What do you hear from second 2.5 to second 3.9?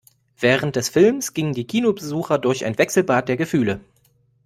ein Wechselbad der Gefühle.